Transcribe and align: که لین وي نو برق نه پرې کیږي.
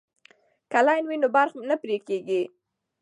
که 0.71 0.79
لین 0.85 1.03
وي 1.09 1.17
نو 1.21 1.27
برق 1.35 1.53
نه 1.69 1.75
پرې 1.81 1.97
کیږي. 2.07 2.41